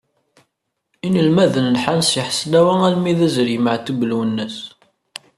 Inelmaden 1.05 1.65
lḥan 1.75 2.01
si 2.09 2.21
Hesnawa 2.27 2.73
armi 2.87 3.13
d 3.17 3.19
azreg 3.27 3.59
Meεtub 3.63 3.99
Lwennas. 4.09 4.57